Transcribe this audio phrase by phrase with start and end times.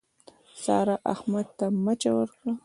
[0.63, 2.53] سارا، احمد ته مچه ورکړه.